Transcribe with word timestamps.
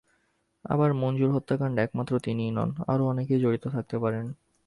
আবার 0.65 0.89
মঞ্জুর 0.93 1.31
হত্যাকাণ্ডে 1.31 1.79
একমাত্র 1.81 2.13
তিনিই 2.19 2.51
নন, 2.51 2.69
আরও 2.87 3.03
অনেকেই 3.07 3.41
জড়িত 3.41 3.65
থাকতে 3.67 3.95
পারেন। 3.99 4.25